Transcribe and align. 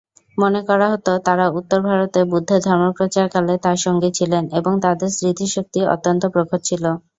মনে 0.37 0.61
করা 0.69 0.87
হত, 0.93 1.07
তাঁরা 1.25 1.45
উত্তর 1.59 1.79
ভারতে 1.87 2.19
বুদ্ধের 2.31 2.61
ধর্মপ্রচার 2.67 3.25
কালে 3.33 3.53
তাঁর 3.63 3.77
সঙ্গী 3.85 4.09
ছিলেন 4.17 4.43
এবং 4.59 4.73
তাঁদের 4.83 5.09
স্মৃতিশক্তি 5.17 5.79
অত্যন্ত 5.93 6.23
প্রখর 6.33 6.59
ছিল। 6.67 6.83